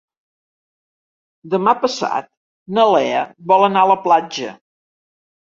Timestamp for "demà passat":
1.55-2.31